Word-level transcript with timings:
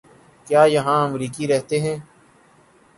کیا 0.47 0.63
یہاں 0.65 0.99
امریکی 1.07 1.47
رہتے 1.47 1.79
ہیں؟ 1.79 1.97